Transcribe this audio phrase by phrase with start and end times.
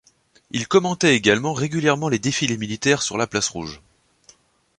[0.49, 3.83] Il commentait également régulièrement les défilés militaires sur la place Rouge.